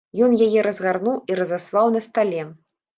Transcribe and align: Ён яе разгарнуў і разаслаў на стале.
Ён 0.27 0.31
яе 0.45 0.63
разгарнуў 0.69 1.21
і 1.31 1.39
разаслаў 1.43 1.95
на 1.97 2.05
стале. 2.11 2.41